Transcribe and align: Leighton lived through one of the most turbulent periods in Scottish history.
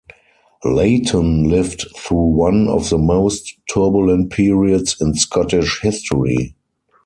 Leighton 0.65 1.47
lived 1.47 1.85
through 1.95 2.25
one 2.33 2.67
of 2.67 2.89
the 2.89 2.97
most 2.97 3.53
turbulent 3.71 4.31
periods 4.31 4.97
in 4.99 5.13
Scottish 5.13 5.79
history. 5.83 6.55